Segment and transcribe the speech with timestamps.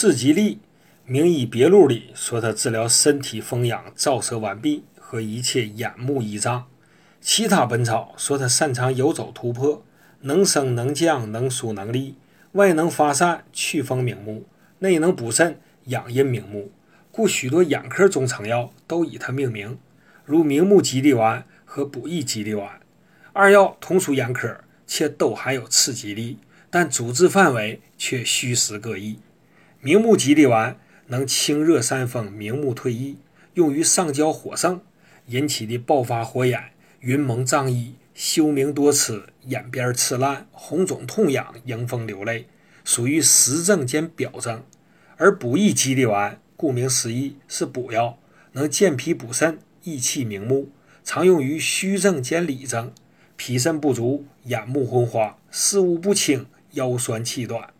[0.00, 0.60] 次吉利，
[1.04, 6.66] 名医别录里说他治疗身体风痒、照射完毕和一切眼目异障。
[7.20, 9.84] 其他本草说他擅长游走突破，
[10.22, 12.14] 能升能降，能疏能利，
[12.52, 14.46] 外能发散祛风明目，
[14.78, 16.72] 内能补肾养阴明目，
[17.12, 19.78] 故许多眼科中成药都以它命名，
[20.24, 22.80] 如明目吉利丸和补益吉利丸。
[23.34, 26.38] 二药同属眼科，且都含有次吉利，
[26.70, 29.18] 但主治范围却虚实各异。
[29.82, 33.16] 明目吉利丸能清热散风、明目退翳，
[33.54, 34.82] 用于上焦火盛
[35.28, 42.46] 引起的爆发火眼、云蒙障翳、休明多痴、眼边赤烂、红肿痛痒、迎风流泪，
[42.84, 44.62] 属于实症兼表症。
[45.16, 48.18] 而补益吉利丸，顾名思义是补药，
[48.52, 50.68] 能健脾补肾、益气明目，
[51.02, 52.92] 常用于虚症兼里症，
[53.36, 57.72] 脾肾不足、眼目昏花、视物不清、腰酸气短。